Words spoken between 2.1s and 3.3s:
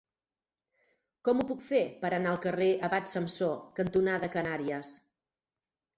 anar al carrer Abat